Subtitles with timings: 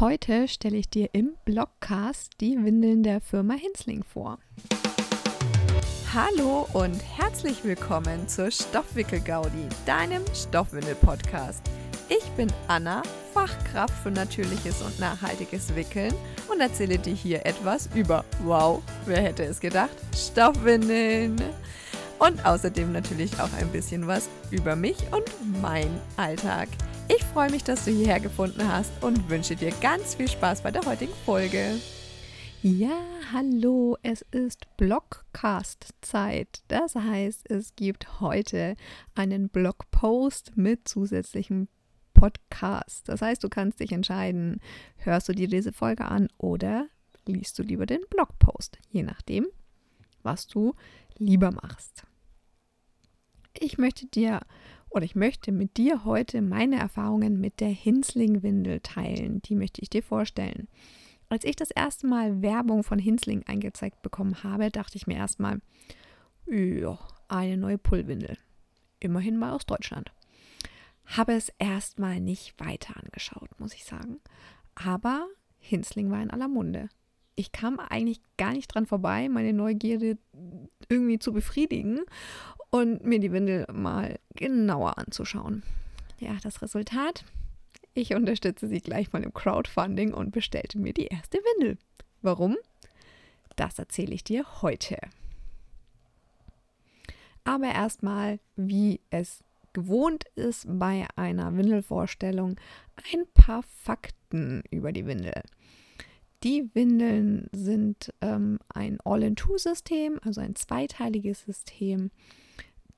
[0.00, 4.38] Heute stelle ich dir im Blogcast die Windeln der Firma Hinsling vor.
[6.14, 11.60] Hallo und herzlich willkommen zur Stoffwickel-Gaudi, deinem Stoffwindel-Podcast.
[12.08, 13.02] Ich bin Anna,
[13.34, 16.14] Fachkraft für natürliches und nachhaltiges Wickeln
[16.50, 21.36] und erzähle dir hier etwas über, wow, wer hätte es gedacht, Stoffwindeln.
[22.18, 26.68] Und außerdem natürlich auch ein bisschen was über mich und mein Alltag.
[27.12, 30.70] Ich freue mich, dass du hierher gefunden hast und wünsche dir ganz viel Spaß bei
[30.70, 31.74] der heutigen Folge.
[32.62, 36.62] Ja, hallo, es ist Blogcast-Zeit.
[36.68, 38.76] Das heißt, es gibt heute
[39.16, 41.66] einen Blogpost mit zusätzlichem
[42.14, 43.08] Podcast.
[43.08, 44.60] Das heißt, du kannst dich entscheiden,
[44.98, 46.86] hörst du dir diese Folge an oder
[47.26, 49.48] liest du lieber den Blogpost, je nachdem,
[50.22, 50.74] was du
[51.18, 52.04] lieber machst.
[53.58, 54.42] Ich möchte dir
[54.90, 59.40] oder ich möchte mit dir heute meine Erfahrungen mit der Hinsling-Windel teilen.
[59.42, 60.68] Die möchte ich dir vorstellen.
[61.28, 65.60] Als ich das erste Mal Werbung von Hinsling eingezeigt bekommen habe, dachte ich mir erstmal,
[66.46, 68.36] ja, eine neue Pullwindel.
[68.98, 70.12] Immerhin mal aus Deutschland.
[71.04, 74.18] Habe es erstmal nicht weiter angeschaut, muss ich sagen.
[74.74, 76.88] Aber Hinsling war in aller Munde.
[77.36, 80.18] Ich kam eigentlich gar nicht dran vorbei, meine Neugierde
[80.88, 82.00] irgendwie zu befriedigen
[82.70, 85.62] und mir die Windel mal genauer anzuschauen.
[86.18, 87.24] Ja, das Resultat?
[87.94, 91.78] Ich unterstütze sie gleich mal im Crowdfunding und bestellte mir die erste Windel.
[92.22, 92.56] Warum?
[93.56, 94.98] Das erzähle ich dir heute.
[97.44, 102.56] Aber erstmal, wie es gewohnt ist bei einer Windelvorstellung,
[103.12, 105.42] ein paar Fakten über die Windel.
[106.42, 112.10] Die Windeln sind ähm, ein All-in-Two-System, also ein zweiteiliges System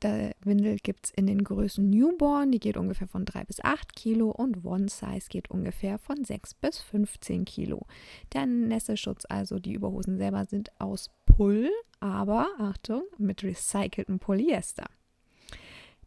[0.03, 3.95] der Windel gibt es in den Größen Newborn, die geht ungefähr von 3 bis 8
[3.95, 7.87] Kilo und One Size geht ungefähr von 6 bis 15 Kilo.
[8.33, 14.87] Der Nässeschutz, also die Überhosen selber, sind aus Pull, aber Achtung, mit recyceltem Polyester.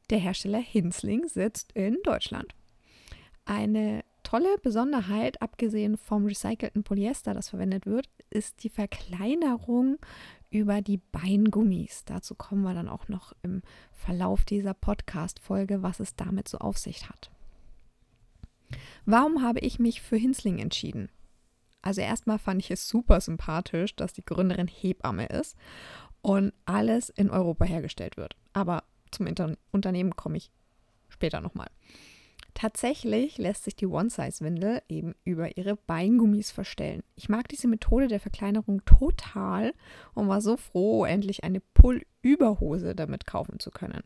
[0.10, 2.54] Der Hersteller Hinsling sitzt in Deutschland.
[3.46, 9.98] Eine tolle Besonderheit, abgesehen vom recycelten Polyester, das verwendet wird, ist die Verkleinerung
[10.50, 12.06] über die Beingummis.
[12.06, 13.62] Dazu kommen wir dann auch noch im
[13.92, 17.32] Verlauf dieser Podcast-Folge, was es damit so auf sich hat.
[19.06, 21.10] Warum habe ich mich für Hinsling entschieden?
[21.82, 25.56] Also erstmal fand ich es super sympathisch, dass die Gründerin Hebamme ist
[26.22, 28.36] und alles in Europa hergestellt wird.
[28.54, 30.52] Aber zum Inter Unternehmen komme ich
[31.10, 31.70] später nochmal.
[32.66, 37.04] Tatsächlich lässt sich die One-Size-Windel eben über ihre Beingummis verstellen.
[37.16, 39.76] Ich mag diese Methode der Verkleinerung total
[40.16, 44.02] und war so froh, endlich eine Pull-Überhose damit kaufen zu können.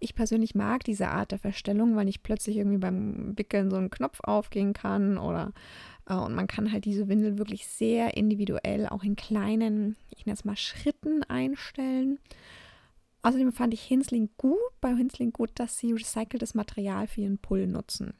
[0.00, 3.90] Ich persönlich mag diese Art der Verstellung, weil nicht plötzlich irgendwie beim Wickeln so ein
[3.90, 5.52] Knopf aufgehen kann oder
[6.08, 10.34] äh, und man kann halt diese Windel wirklich sehr individuell auch in kleinen, ich nenne
[10.34, 12.18] es mal Schritten einstellen.
[13.28, 17.66] Außerdem fand ich Hinsling gut, bei Hinsling gut, dass sie recyceltes Material für ihren Pull
[17.66, 18.14] nutzen.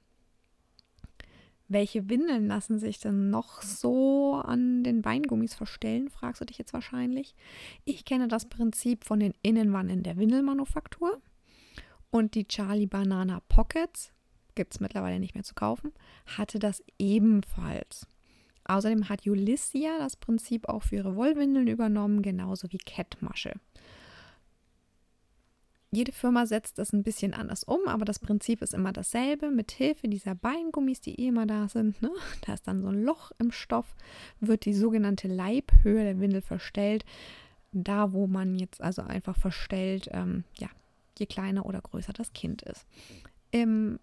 [1.67, 6.75] Welche Windeln lassen sich denn noch so an den Beingummis verstellen, fragst du dich jetzt
[6.75, 7.35] wahrscheinlich.
[7.87, 11.23] Ich kenne das Prinzip von den Innenwannen der Windelmanufaktur
[12.11, 14.13] und die Charlie Banana Pockets,
[14.55, 15.95] gibt es mittlerweile nicht mehr zu kaufen,
[16.27, 18.07] hatte das ebenfalls.
[18.67, 23.55] Außerdem hat Ulyssia das Prinzip auch für ihre Wollwindeln übernommen, genauso wie Kettmasche.
[25.91, 29.51] Jede Firma setzt es ein bisschen anders um, aber das Prinzip ist immer dasselbe.
[29.51, 32.11] Mit Hilfe dieser Beingummis, die eh immer da sind, ne,
[32.47, 33.95] da ist dann so ein Loch im Stoff,
[34.41, 37.05] wird die sogenannte Leibhöhe der Windel verstellt.
[37.73, 40.69] Da, wo man jetzt also einfach verstellt, ähm, ja,
[41.19, 42.87] je kleiner oder größer das Kind ist.
[43.51, 43.99] Im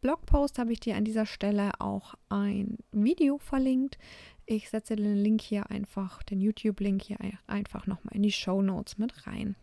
[0.00, 3.98] Blogpost habe ich dir an dieser Stelle auch ein Video verlinkt.
[4.46, 7.16] Ich setze den Link hier einfach, den YouTube-Link hier
[7.46, 9.56] einfach nochmal in die Show Notes mit rein.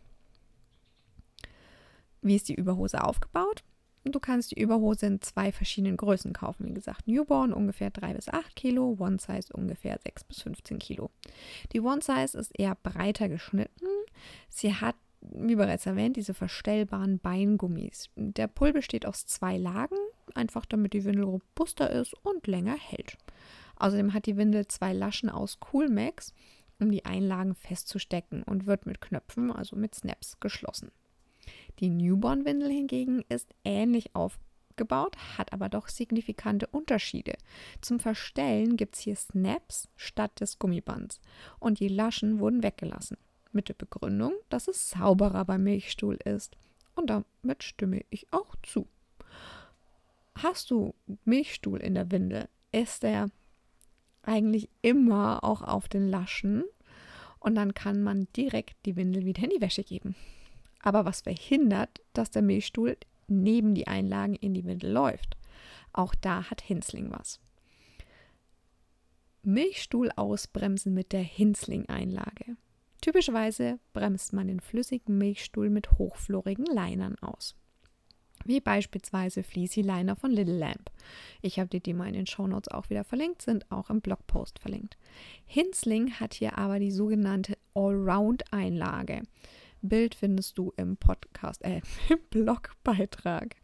[2.22, 3.64] Wie ist die Überhose aufgebaut?
[4.04, 6.66] Du kannst die Überhose in zwei verschiedenen Größen kaufen.
[6.66, 11.10] Wie gesagt, Newborn ungefähr 3 bis 8 Kilo, One Size ungefähr 6 bis 15 Kilo.
[11.72, 13.86] Die One Size ist eher breiter geschnitten.
[14.48, 18.10] Sie hat, wie bereits erwähnt, diese verstellbaren Beingummis.
[18.16, 19.96] Der Pull besteht aus zwei Lagen,
[20.34, 23.18] einfach damit die Windel robuster ist und länger hält.
[23.76, 26.34] Außerdem hat die Windel zwei Laschen aus Coolmax,
[26.80, 30.90] um die Einlagen festzustecken und wird mit Knöpfen, also mit Snaps, geschlossen.
[31.78, 37.34] Die Newborn-Windel hingegen ist ähnlich aufgebaut, hat aber doch signifikante Unterschiede.
[37.80, 41.20] Zum Verstellen gibt es hier Snaps statt des Gummibands
[41.58, 43.16] und die Laschen wurden weggelassen.
[43.52, 46.56] Mit der Begründung, dass es sauberer beim Milchstuhl ist.
[46.94, 48.86] Und damit stimme ich auch zu.
[50.36, 50.94] Hast du
[51.24, 53.28] Milchstuhl in der Windel, ist der
[54.22, 56.64] eigentlich immer auch auf den Laschen
[57.38, 60.14] und dann kann man direkt die Windel wieder in die Wäsche geben.
[60.82, 62.96] Aber was verhindert, dass der Milchstuhl
[63.28, 65.36] neben die Einlagen in die Windel läuft?
[65.92, 67.40] Auch da hat Hinsling was.
[69.42, 72.56] Milchstuhl ausbremsen mit der Hinsling-Einlage.
[73.00, 77.56] Typischerweise bremst man den flüssigen Milchstuhl mit hochflorigen Linern aus.
[78.44, 80.90] Wie beispielsweise Fleecy Liner von Little Lamp.
[81.42, 84.58] Ich habe dir die mal in den Shownotes auch wieder verlinkt, sind auch im Blogpost
[84.58, 84.96] verlinkt.
[85.46, 89.22] Hinsling hat hier aber die sogenannte Allround-Einlage.
[89.82, 93.56] Bild findest du im Podcast, äh, im Blogbeitrag.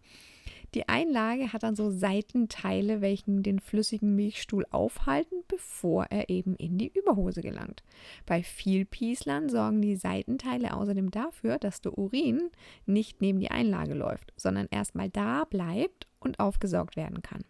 [0.75, 6.77] Die Einlage hat dann so Seitenteile, welchen den flüssigen Milchstuhl aufhalten, bevor er eben in
[6.77, 7.83] die Überhose gelangt.
[8.27, 12.51] Bei Vielpieslern sorgen die Seitenteile außerdem dafür, dass der Urin
[12.85, 17.45] nicht neben die Einlage läuft, sondern erstmal da bleibt und aufgesaugt werden kann.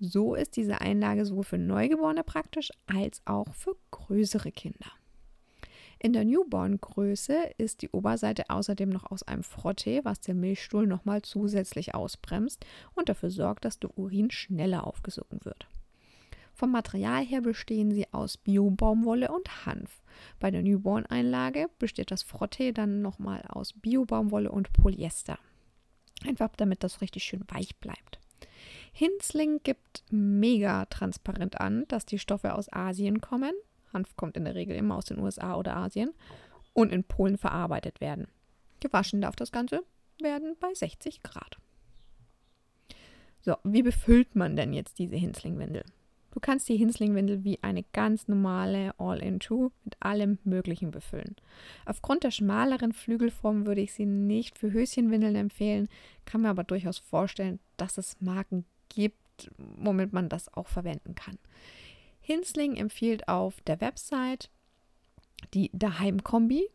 [0.00, 4.90] So ist diese Einlage sowohl für Neugeborene praktisch als auch für größere Kinder.
[6.00, 11.22] In der Newborn-Größe ist die Oberseite außerdem noch aus einem Frottee, was den Milchstuhl nochmal
[11.22, 12.64] zusätzlich ausbremst
[12.94, 15.66] und dafür sorgt, dass der Urin schneller aufgesogen wird.
[16.54, 20.02] Vom Material her bestehen sie aus Bio-Baumwolle und Hanf.
[20.38, 25.38] Bei der Newborn-Einlage besteht das Frottee dann nochmal aus Bio-Baumwolle und Polyester.
[26.24, 28.20] Einfach damit das richtig schön weich bleibt.
[28.92, 33.52] Hinsling gibt mega transparent an, dass die Stoffe aus Asien kommen
[33.92, 36.10] Hanf kommt in der Regel immer aus den USA oder Asien
[36.72, 38.28] und in Polen verarbeitet werden.
[38.80, 39.82] Gewaschen darf das Ganze
[40.20, 41.58] werden bei 60 Grad.
[43.40, 45.84] So, wie befüllt man denn jetzt diese Hinslingwindel?
[46.30, 51.36] Du kannst die Hinslingwindel wie eine ganz normale All-in-Two mit allem Möglichen befüllen.
[51.86, 55.88] Aufgrund der schmaleren Flügelform würde ich sie nicht für Höschenwindeln empfehlen,
[56.26, 61.38] kann mir aber durchaus vorstellen, dass es Marken gibt, womit man das auch verwenden kann.
[62.28, 64.50] Hinsling empfiehlt auf der Website
[65.54, 66.68] die Daheim-Kombi.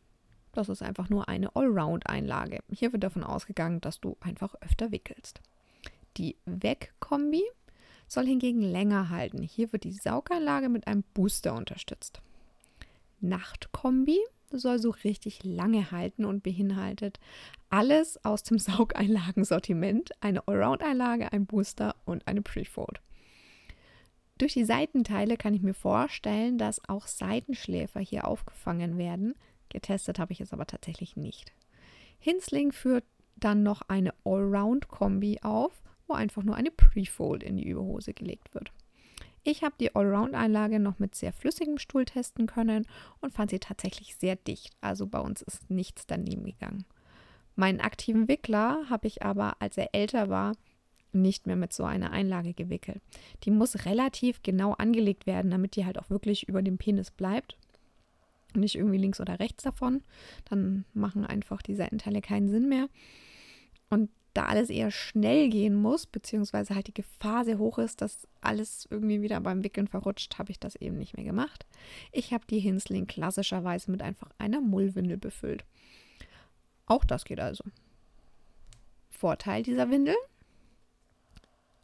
[0.52, 2.64] Das ist einfach nur eine Allround-Einlage.
[2.72, 5.42] Hier wird davon ausgegangen, dass du einfach öfter wickelst.
[6.18, 7.44] Die Weg-Kombi
[8.08, 9.44] soll hingegen länger halten.
[9.44, 12.24] Hier wird die Saugeinlage mit einem Booster unterstützt.
[13.22, 14.18] Nacht-Kombi
[14.50, 17.20] soll so richtig lange halten und beinhaltet
[17.70, 23.02] alles aus dem Saugeinlagensortiment, eine Allround-Einlage, ein Booster und eine Prefold.
[24.44, 29.36] Durch die Seitenteile kann ich mir vorstellen, dass auch Seitenschläfer hier aufgefangen werden.
[29.70, 31.54] Getestet habe ich es aber tatsächlich nicht.
[32.20, 33.06] Hinsling führt
[33.38, 38.74] dann noch eine Allround-Kombi auf, wo einfach nur eine Prefold in die Überhose gelegt wird.
[39.44, 42.86] Ich habe die Allround-Einlage noch mit sehr flüssigem Stuhl testen können
[43.22, 44.76] und fand sie tatsächlich sehr dicht.
[44.82, 46.84] Also bei uns ist nichts daneben gegangen.
[47.56, 50.52] Meinen aktiven Wickler habe ich aber, als er älter war,
[51.14, 53.02] nicht mehr mit so einer Einlage gewickelt.
[53.44, 57.58] Die muss relativ genau angelegt werden, damit die halt auch wirklich über dem Penis bleibt.
[58.56, 60.02] Nicht irgendwie links oder rechts davon.
[60.50, 62.88] Dann machen einfach die Seitenteile keinen Sinn mehr.
[63.90, 68.28] Und da alles eher schnell gehen muss, beziehungsweise halt die Gefahr sehr hoch ist, dass
[68.42, 71.68] alles irgendwie wieder beim Wickeln verrutscht, habe ich das eben nicht mehr gemacht.
[72.12, 75.66] Ich habe die Hinsling klassischerweise mit einfach einer Mullwindel befüllt.
[76.88, 77.64] Auch das geht also.
[79.12, 80.16] Vorteil dieser Windel,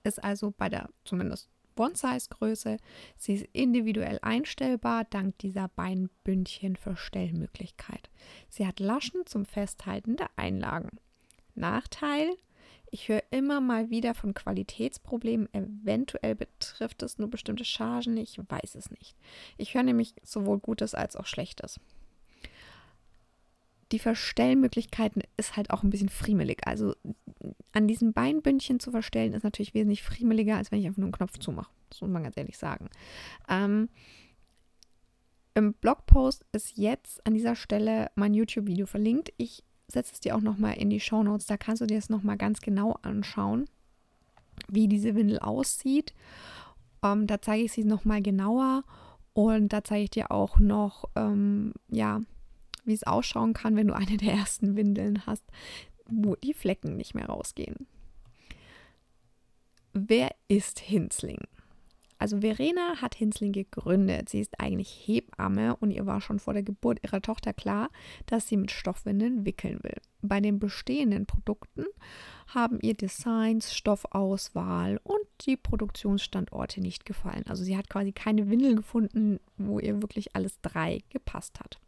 [0.10, 1.48] ist also bei der zumindest
[1.78, 2.78] One-Size-Größe.
[3.18, 8.10] Sie ist individuell einstellbar dank dieser Beinbündchen-Verstellmöglichkeit.
[8.50, 11.00] Sie hat Laschen zum Festhalten der Einlagen.
[11.56, 12.36] Nachteil,
[12.92, 15.48] ich höre immer mal wieder von Qualitätsproblemen.
[15.54, 18.18] Eventuell betrifft es nur bestimmte Chargen.
[18.18, 19.16] Ich weiß es nicht.
[19.58, 21.80] Ich höre nämlich sowohl Gutes als auch Schlechtes
[23.92, 26.68] die Verstellmöglichkeiten ist halt auch ein bisschen friemelig.
[26.68, 26.96] Also
[27.72, 31.14] an diesen Beinbündchen zu verstellen ist natürlich wesentlich friemeliger, als wenn ich einfach nur einen
[31.14, 31.72] Knopf zumache.
[31.90, 32.90] Das muss man ganz ehrlich sagen.
[33.48, 33.90] Ähm,
[35.56, 39.34] Im Blogpost ist jetzt an dieser Stelle mein YouTube-Video verlinkt.
[39.38, 41.48] Ich setze es dir auch nochmal in die Show Notes.
[41.48, 43.66] Da kannst du dir das nochmal ganz genau anschauen,
[44.68, 46.14] wie diese Windel aussieht.
[47.04, 48.84] Ähm, da zeige ich sie nochmal genauer
[49.34, 52.22] und da zeige ich dir auch noch, ähm, ja,
[52.90, 55.46] wie es ausschauen kann, wenn du eine der ersten Windeln hast,
[56.08, 57.88] wo die Flecken nicht mehr rausgehen.
[59.94, 61.40] Wer ist Hinsling?
[62.20, 64.28] Also Verena hat Hinsling gegründet.
[64.28, 67.90] Sie ist eigentlich Hebamme und ihr war schon vor der Geburt ihrer Tochter klar,
[68.26, 69.96] dass sie mit Stoffwindeln wickeln will.
[70.22, 71.86] Bei den bestehenden Produkten
[72.48, 77.46] haben ihr Designs, Stoffauswahl und die Produktionsstandorte nicht gefallen.
[77.48, 81.80] Also sie hat quasi keine Windel gefunden, wo ihr wirklich alles drei gepasst hat.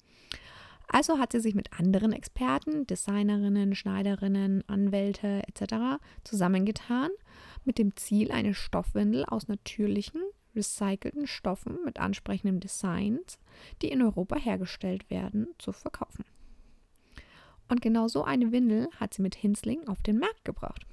[0.93, 6.01] Also hat sie sich mit anderen Experten, Designerinnen, Schneiderinnen, Anwälte etc.
[6.25, 7.09] zusammengetan,
[7.63, 10.21] mit dem Ziel, eine Stoffwindel aus natürlichen,
[10.53, 13.39] recycelten Stoffen mit ansprechendem Designs,
[13.81, 16.25] die in Europa hergestellt werden, zu verkaufen.
[17.69, 20.85] Und genau so eine Windel hat sie mit Hinsling auf den Markt gebracht.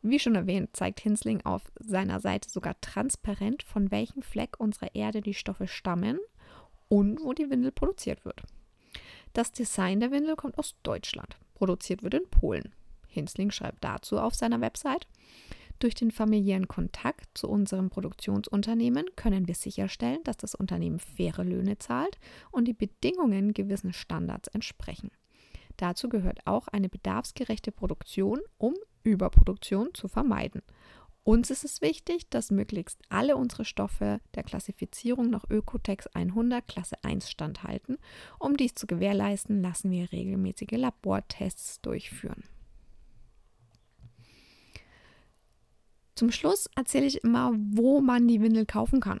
[0.00, 5.20] Wie schon erwähnt, zeigt Hinsling auf seiner Seite sogar transparent, von welchem Fleck unserer Erde
[5.20, 6.18] die Stoffe stammen
[6.88, 8.42] und wo die Windel produziert wird.
[9.32, 11.36] Das Design der Windel kommt aus Deutschland.
[11.54, 12.74] Produziert wird in Polen.
[13.08, 15.06] Hinsling schreibt dazu auf seiner Website,
[15.78, 21.76] durch den familiären Kontakt zu unserem Produktionsunternehmen können wir sicherstellen, dass das Unternehmen faire Löhne
[21.78, 22.18] zahlt
[22.52, 25.10] und die Bedingungen gewissen Standards entsprechen.
[25.78, 30.62] Dazu gehört auch eine bedarfsgerechte Produktion, um Überproduktion zu vermeiden.
[31.24, 36.96] Uns ist es wichtig, dass möglichst alle unsere Stoffe der Klassifizierung nach Ökotex 100 Klasse
[37.04, 37.98] 1 standhalten.
[38.40, 42.42] Um dies zu gewährleisten, lassen wir regelmäßige Labortests durchführen.
[46.16, 49.20] Zum Schluss erzähle ich immer, wo man die Windel kaufen kann.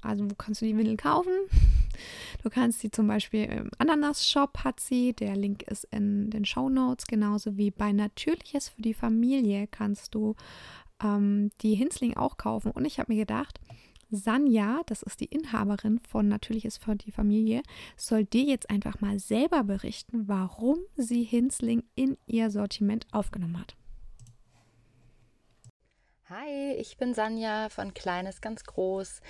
[0.00, 1.32] Also wo kannst du die Windel kaufen?
[2.42, 5.12] Du kannst sie zum Beispiel im Ananas-Shop hat sie.
[5.12, 7.06] Der Link ist in den Show Notes.
[7.06, 10.34] Genauso wie bei Natürliches für die Familie kannst du
[11.02, 12.70] ähm, die Hinsling auch kaufen.
[12.70, 13.60] Und ich habe mir gedacht,
[14.10, 17.62] Sanja, das ist die Inhaberin von Natürliches für die Familie,
[17.96, 23.74] soll dir jetzt einfach mal selber berichten, warum sie Hinsling in ihr Sortiment aufgenommen hat.
[26.28, 29.20] Hi, ich bin Sanja von Kleines ganz groß.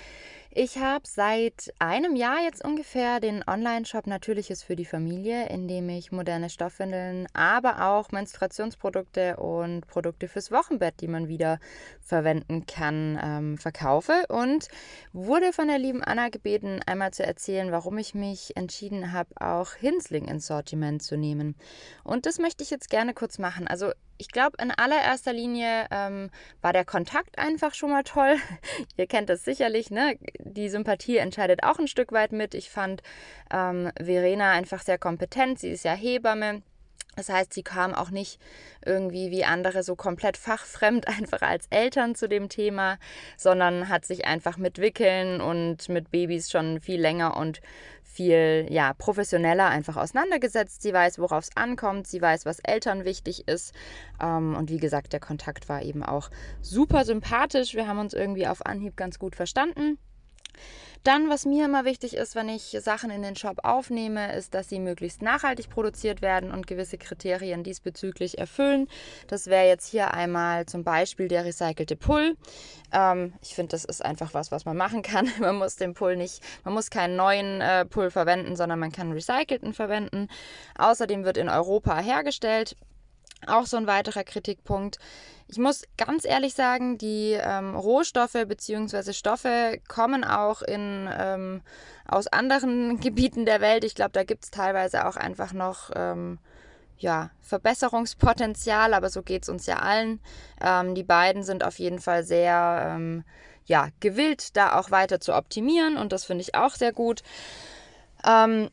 [0.55, 5.89] Ich habe seit einem Jahr jetzt ungefähr den Online-Shop Natürliches für die Familie, in dem
[5.89, 11.59] ich moderne Stoffwindeln, aber auch Menstruationsprodukte und Produkte fürs Wochenbett, die man wieder
[12.03, 14.27] verwenden kann, ähm, verkaufe.
[14.29, 14.69] Und
[15.15, 19.73] wurde von der lieben Anna gebeten, einmal zu erzählen, warum ich mich entschieden habe, auch
[19.73, 21.57] Hinsling ins Sortiment zu nehmen.
[22.05, 23.67] Und das möchte ich jetzt gerne kurz machen.
[23.69, 23.93] Also
[24.23, 26.31] ich glaube, in allererster Linie ähm,
[26.61, 28.37] war der Kontakt einfach schon mal toll.
[28.97, 30.17] Ihr kennt das sicherlich, ne?
[30.45, 32.55] Die Sympathie entscheidet auch ein Stück weit mit.
[32.55, 33.03] Ich fand
[33.53, 35.59] ähm, Verena einfach sehr kompetent.
[35.59, 36.63] Sie ist ja Hebamme.
[37.15, 38.41] Das heißt, sie kam auch nicht
[38.85, 42.99] irgendwie wie andere so komplett fachfremd einfach als Eltern zu dem Thema,
[43.37, 47.61] sondern hat sich einfach mit Wickeln und mit Babys schon viel länger und
[48.03, 50.83] viel ja, professioneller einfach auseinandergesetzt.
[50.83, 53.75] Sie weiß, worauf es ankommt, sie weiß, was Eltern wichtig ist.
[54.21, 56.31] Ähm, und wie gesagt, der Kontakt war eben auch
[56.63, 57.75] super sympathisch.
[57.75, 59.99] Wir haben uns irgendwie auf Anhieb ganz gut verstanden.
[61.05, 64.69] Dann, was mir immer wichtig ist, wenn ich Sachen in den Shop aufnehme, ist, dass
[64.69, 68.87] sie möglichst nachhaltig produziert werden und gewisse Kriterien diesbezüglich erfüllen.
[69.27, 72.37] Das wäre jetzt hier einmal zum Beispiel der recycelte Pull.
[72.93, 75.29] Ähm, ich finde, das ist einfach was, was man machen kann.
[75.41, 79.13] Man muss den Pull nicht, man muss keinen neuen äh, Pull verwenden, sondern man kann
[79.13, 80.29] recycelten verwenden.
[80.79, 82.77] Außerdem wird in Europa hergestellt.
[83.47, 84.99] Auch so ein weiterer Kritikpunkt.
[85.49, 89.13] Ich muss ganz ehrlich sagen, die ähm, Rohstoffe bzw.
[89.13, 91.63] Stoffe kommen auch in, ähm,
[92.07, 93.85] aus anderen Gebieten der Welt.
[93.85, 96.39] Ich glaube, da gibt es teilweise auch einfach noch ähm,
[96.99, 100.21] ja, Verbesserungspotenzial, aber so geht es uns ja allen.
[100.61, 103.25] Ähm, die beiden sind auf jeden Fall sehr ähm,
[103.67, 107.23] ja, gewillt, da auch weiter zu optimieren und das finde ich auch sehr gut.
[108.27, 108.71] Ähm,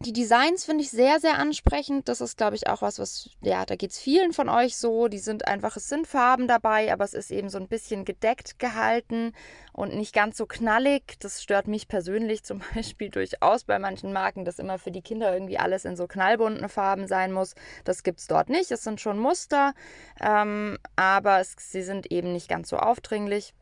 [0.00, 2.08] die Designs finde ich sehr, sehr ansprechend.
[2.08, 5.06] Das ist, glaube ich, auch was, was, ja, da geht es vielen von euch so.
[5.06, 8.58] Die sind einfach, es sind Farben dabei, aber es ist eben so ein bisschen gedeckt
[8.58, 9.32] gehalten
[9.72, 11.16] und nicht ganz so knallig.
[11.20, 15.32] Das stört mich persönlich zum Beispiel durchaus bei manchen Marken, dass immer für die Kinder
[15.32, 17.54] irgendwie alles in so knallbunten Farben sein muss.
[17.84, 18.72] Das gibt es dort nicht.
[18.72, 19.74] Es sind schon Muster,
[20.20, 23.54] ähm, aber es, sie sind eben nicht ganz so aufdringlich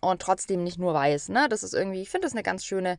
[0.00, 1.28] und trotzdem nicht nur weiß.
[1.30, 1.46] Ne?
[1.48, 2.98] Das ist irgendwie, ich finde das eine ganz schöne,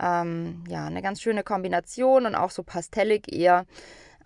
[0.00, 3.66] ähm, ja, eine ganz schöne Kombination und auch so pastellig eher.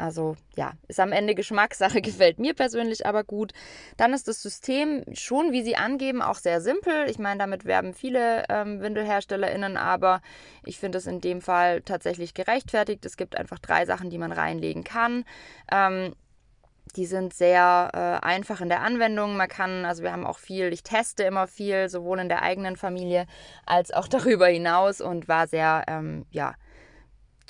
[0.00, 3.52] Also ja, ist am Ende Geschmackssache, gefällt mir persönlich aber gut.
[3.96, 7.08] Dann ist das System schon, wie sie angeben, auch sehr simpel.
[7.10, 10.22] Ich meine, damit werben viele ähm, WindelherstellerInnen, aber
[10.64, 13.04] ich finde es in dem Fall tatsächlich gerechtfertigt.
[13.04, 15.24] Es gibt einfach drei Sachen, die man reinlegen kann.
[15.70, 16.14] Ähm,
[16.92, 19.36] die sind sehr äh, einfach in der Anwendung.
[19.36, 22.76] Man kann, also wir haben auch viel, ich teste immer viel, sowohl in der eigenen
[22.76, 23.26] Familie
[23.66, 26.54] als auch darüber hinaus und war sehr, ähm, ja,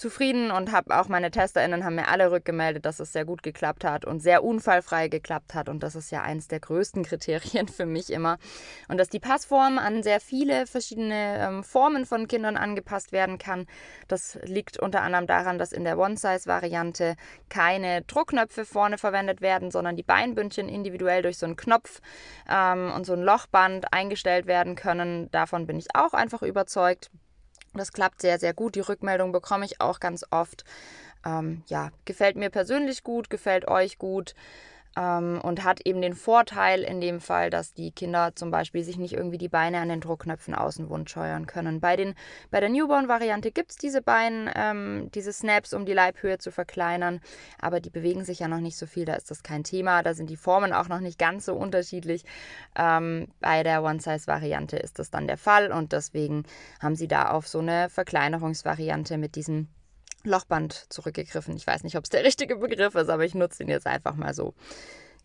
[0.00, 3.85] zufrieden und habe auch meine TesterInnen haben mir alle rückgemeldet, dass es sehr gut geklappt
[3.85, 5.69] hat und sehr unfallfrei geklappt hat.
[5.69, 8.38] Und das ist ja eines der größten Kriterien für mich immer.
[8.88, 13.66] Und dass die Passform an sehr viele verschiedene ähm, Formen von Kindern angepasst werden kann.
[14.09, 17.16] Das liegt unter anderem daran, dass in der One-Size-Variante
[17.49, 22.00] keine Druckknöpfe vorne verwendet werden, sondern die Beinbündchen individuell durch so einen Knopf
[22.49, 25.30] ähm, und so ein Lochband eingestellt werden können.
[25.30, 27.11] Davon bin ich auch einfach überzeugt.
[27.74, 28.74] Das klappt sehr, sehr gut.
[28.74, 30.64] Die Rückmeldung bekomme ich auch ganz oft.
[31.24, 34.34] Ähm, ja, gefällt mir persönlich gut, gefällt euch gut.
[34.97, 38.99] Ähm, und hat eben den Vorteil in dem Fall, dass die Kinder zum Beispiel sich
[38.99, 41.80] nicht irgendwie die Beine an den Druckknöpfen außen wund scheuern können.
[41.80, 42.14] Bei, den,
[42.50, 47.20] bei der Newborn-Variante gibt es diese Beine, ähm, diese Snaps, um die Leibhöhe zu verkleinern,
[47.61, 50.02] aber die bewegen sich ja noch nicht so viel, da ist das kein Thema.
[50.02, 52.25] Da sind die Formen auch noch nicht ganz so unterschiedlich.
[52.76, 56.44] Ähm, bei der One-Size-Variante ist das dann der Fall und deswegen
[56.80, 59.68] haben sie da auf so eine Verkleinerungsvariante mit diesem
[60.24, 61.56] Lochband zurückgegriffen.
[61.56, 64.14] Ich weiß nicht, ob es der richtige Begriff ist, aber ich nutze ihn jetzt einfach
[64.14, 64.54] mal so.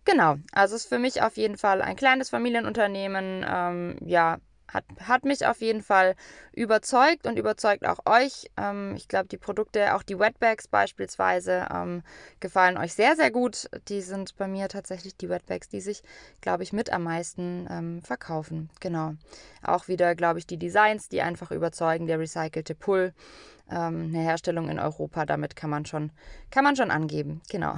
[0.05, 3.43] Genau, also ist für mich auf jeden Fall ein kleines Familienunternehmen.
[3.47, 4.37] Ähm, ja,
[4.67, 6.15] hat, hat mich auf jeden Fall
[6.53, 8.49] überzeugt und überzeugt auch euch.
[8.57, 12.03] Ähm, ich glaube, die Produkte, auch die Wetbags beispielsweise, ähm,
[12.39, 13.69] gefallen euch sehr, sehr gut.
[13.87, 16.03] Die sind bei mir tatsächlich die Wetbags, die sich,
[16.41, 18.69] glaube ich, mit am meisten ähm, verkaufen.
[18.79, 19.13] Genau.
[19.63, 22.07] Auch wieder, glaube ich, die Designs, die einfach überzeugen.
[22.07, 23.13] Der recycelte Pull
[23.69, 25.25] ähm, eine Herstellung in Europa.
[25.25, 26.11] Damit kann man schon,
[26.51, 27.41] kann man schon angeben.
[27.49, 27.75] Genau.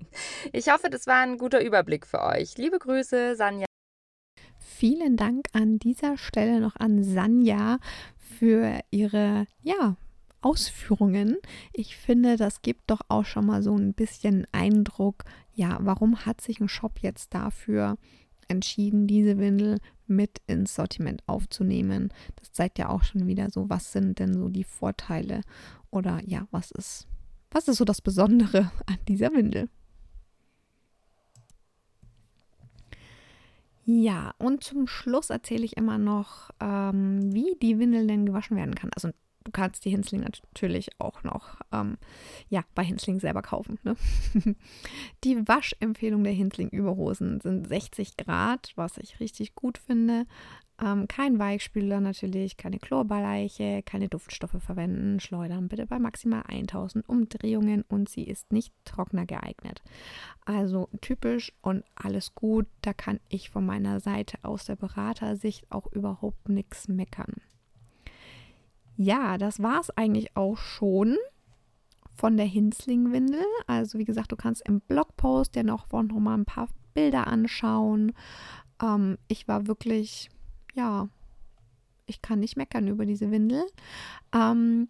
[0.52, 2.56] ich hoffe, das war ein guter Überblick für euch.
[2.56, 3.67] Liebe Grüße, Sanja.
[4.78, 7.80] Vielen Dank an dieser Stelle noch an Sanja
[8.16, 9.96] für ihre, ja,
[10.40, 11.36] Ausführungen.
[11.72, 16.40] Ich finde, das gibt doch auch schon mal so ein bisschen Eindruck, ja, warum hat
[16.40, 17.98] sich ein Shop jetzt dafür
[18.46, 22.12] entschieden, diese Windel mit ins Sortiment aufzunehmen.
[22.36, 25.40] Das zeigt ja auch schon wieder so, was sind denn so die Vorteile
[25.90, 27.08] oder ja, was ist,
[27.50, 29.70] was ist so das Besondere an dieser Windel.
[33.90, 38.74] Ja, und zum Schluss erzähle ich immer noch, ähm, wie die Windel denn gewaschen werden
[38.74, 38.90] kann.
[38.94, 39.08] Also
[39.44, 41.96] du kannst die Hinsling natürlich auch noch ähm,
[42.50, 43.78] ja, bei Hinsling selber kaufen.
[43.84, 43.96] Ne?
[45.24, 50.26] die Waschempfehlung der Hinsling-Überhosen sind 60 Grad, was ich richtig gut finde.
[50.80, 57.82] Ähm, kein Weichspüler natürlich, keine Chlorbeleiche, keine Duftstoffe verwenden, schleudern bitte bei maximal 1000 Umdrehungen
[57.88, 59.82] und sie ist nicht trockner geeignet.
[60.44, 65.90] Also typisch und alles gut, da kann ich von meiner Seite aus der Beratersicht auch
[65.92, 67.34] überhaupt nichts meckern
[68.98, 71.16] ja, das war es eigentlich auch schon
[72.16, 73.44] von der Hinsling-Windel.
[73.68, 78.12] Also wie gesagt, du kannst im Blogpost ja noch, noch mal ein paar Bilder anschauen.
[78.82, 80.28] Ähm, ich war wirklich,
[80.74, 81.08] ja,
[82.06, 83.64] ich kann nicht meckern über diese Windel.
[84.32, 84.88] Ähm,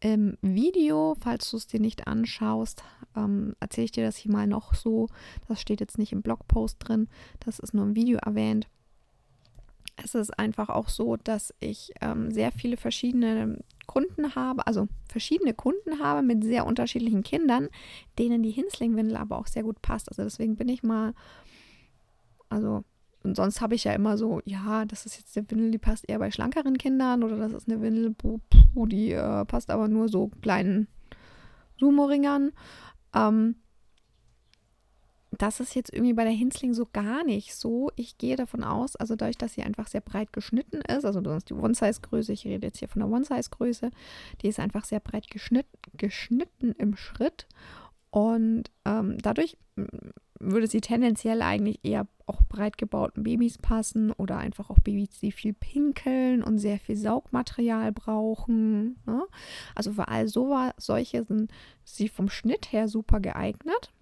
[0.00, 2.82] Im Video, falls du es dir nicht anschaust,
[3.16, 5.08] ähm, erzähle ich dir das hier mal noch so.
[5.48, 7.08] Das steht jetzt nicht im Blogpost drin,
[7.40, 8.68] das ist nur im Video erwähnt
[10.02, 15.54] es ist einfach auch so, dass ich ähm, sehr viele verschiedene Kunden habe, also verschiedene
[15.54, 17.68] Kunden habe mit sehr unterschiedlichen Kindern,
[18.18, 20.08] denen die Hinslingwindel aber auch sehr gut passt.
[20.08, 21.14] Also deswegen bin ich mal,
[22.48, 22.84] also
[23.24, 26.08] und sonst habe ich ja immer so, ja, das ist jetzt eine Windel, die passt
[26.08, 28.14] eher bei schlankeren Kindern oder das ist eine Windel,
[28.86, 30.88] die äh, passt aber nur so kleinen
[31.78, 32.52] Sumo-Ringern.
[33.14, 33.56] Ähm,
[35.30, 37.90] das ist jetzt irgendwie bei der Hinsling so gar nicht so.
[37.96, 41.50] Ich gehe davon aus, also dadurch, dass sie einfach sehr breit geschnitten ist, also hast
[41.50, 43.90] die One-Size-Größe, ich rede jetzt hier von der One-Size-Größe,
[44.42, 47.46] die ist einfach sehr breit geschnitten, geschnitten im Schritt
[48.10, 49.58] und ähm, dadurch
[50.40, 55.32] würde sie tendenziell eigentlich eher auch breit gebauten Babys passen oder einfach auch Babys, die
[55.32, 59.00] viel pinkeln und sehr viel Saugmaterial brauchen.
[59.06, 59.24] Ne?
[59.74, 61.50] Also für all so, solche sind
[61.84, 63.92] sie vom Schnitt her super geeignet.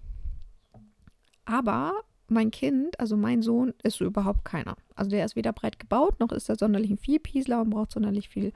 [1.45, 1.93] Aber
[2.29, 4.77] mein Kind, also mein Sohn, ist so überhaupt keiner.
[4.95, 8.29] Also der ist weder breit gebaut, noch ist er sonderlich ein Vierpiesler und braucht sonderlich
[8.29, 8.53] viel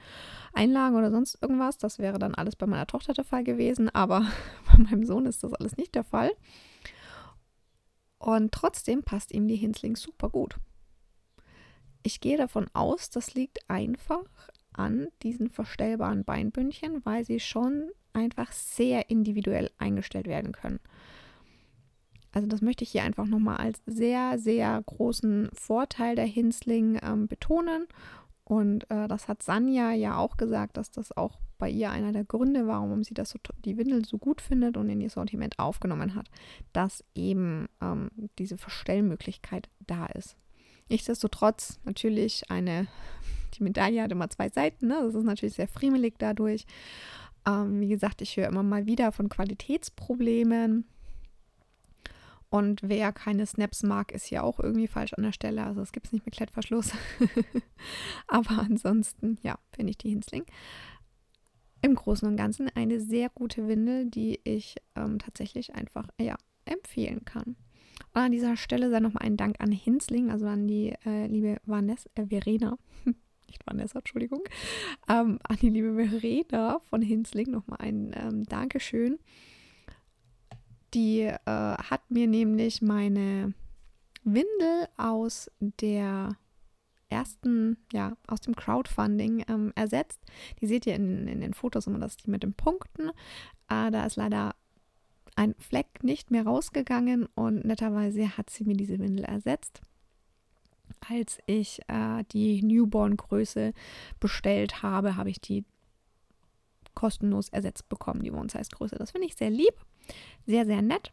[0.52, 1.78] Einlagen oder sonst irgendwas.
[1.78, 4.26] Das wäre dann alles bei meiner Tochter der Fall gewesen, aber
[4.72, 6.32] bei meinem Sohn ist das alles nicht der Fall.
[8.20, 10.56] Und trotzdem passt ihm die Hinsling super gut.
[12.02, 14.24] Ich gehe davon aus, das liegt einfach
[14.74, 20.80] an diesen verstellbaren Beinbündchen, weil sie schon einfach sehr individuell eingestellt werden können.
[22.32, 27.26] Also das möchte ich hier einfach nochmal als sehr, sehr großen Vorteil der Hinsling ähm,
[27.26, 27.86] betonen.
[28.50, 32.24] Und äh, das hat Sanja ja auch gesagt, dass das auch bei ihr einer der
[32.24, 35.60] Gründe war, warum sie das so, die Windel so gut findet und in ihr Sortiment
[35.60, 36.28] aufgenommen hat,
[36.72, 38.10] dass eben ähm,
[38.40, 40.34] diese Verstellmöglichkeit da ist.
[40.88, 42.88] Nichtsdestotrotz natürlich eine,
[43.54, 44.98] die Medaille hat immer zwei Seiten, ne?
[45.00, 46.66] das ist natürlich sehr friemelig dadurch.
[47.46, 50.86] Ähm, wie gesagt, ich höre immer mal wieder von Qualitätsproblemen
[52.50, 55.64] und wer keine Snaps mag, ist ja auch irgendwie falsch an der Stelle.
[55.64, 56.92] Also es gibt es nicht mit Klettverschluss.
[58.26, 60.44] Aber ansonsten, ja, finde ich die Hinsling.
[61.80, 67.24] Im Großen und Ganzen eine sehr gute Windel, die ich ähm, tatsächlich einfach, ja, empfehlen
[67.24, 67.56] kann.
[68.12, 71.58] Und an dieser Stelle sei nochmal ein Dank an Hinsling, also an die äh, liebe
[71.64, 72.78] Vanessa, äh, Verena,
[73.46, 74.42] nicht Vanessa, Entschuldigung,
[75.08, 79.20] ähm, an die liebe Verena von Hinsling nochmal ein ähm, Dankeschön
[80.94, 83.54] Die äh, hat mir nämlich meine
[84.24, 86.36] Windel aus der
[87.08, 90.20] ersten, ja, aus dem Crowdfunding ähm, ersetzt.
[90.60, 93.10] Die seht ihr in, in den Fotos immer, das die mit den Punkten.
[93.68, 94.54] Äh, da ist leider
[95.36, 99.80] ein Fleck nicht mehr rausgegangen und netterweise hat sie mir diese Windel ersetzt.
[101.08, 103.72] Als ich äh, die Newborn-Größe
[104.18, 105.64] bestellt habe, habe ich die
[106.94, 108.96] kostenlos ersetzt bekommen, die One-Size-Größe.
[108.96, 109.74] Das finde ich sehr lieb,
[110.46, 111.12] sehr, sehr nett.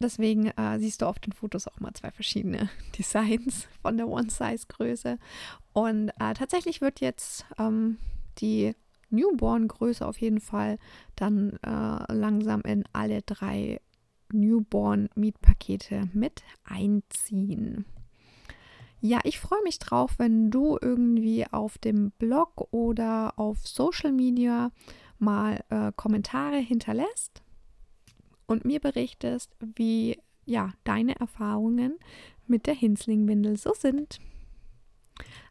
[0.00, 5.18] Deswegen äh, siehst du auf den Fotos auch mal zwei verschiedene Designs von der One-Size-Größe.
[5.72, 7.98] Und äh, tatsächlich wird jetzt ähm,
[8.38, 8.74] die
[9.10, 10.78] Newborn-Größe auf jeden Fall
[11.16, 13.80] dann äh, langsam in alle drei
[14.32, 17.84] Newborn-Mietpakete mit einziehen.
[19.00, 24.70] Ja, ich freue mich drauf, wenn du irgendwie auf dem Blog oder auf Social Media
[25.18, 27.42] mal äh, Kommentare hinterlässt
[28.46, 31.98] und mir berichtest, wie ja deine Erfahrungen
[32.46, 34.20] mit der Hinslingwindel so sind.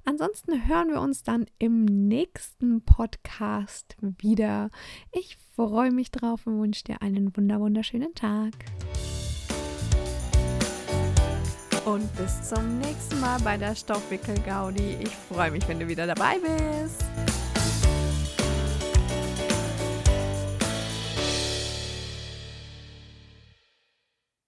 [0.06, 4.70] Ansonsten hören wir uns dann im nächsten Podcast wieder.
[5.12, 8.54] Ich freue mich drauf und wünsche dir einen wunderschönen Tag.
[11.86, 14.98] Und bis zum nächsten Mal bei der Stoffwickel Gaudi.
[15.02, 17.04] Ich freue mich, wenn du wieder dabei bist.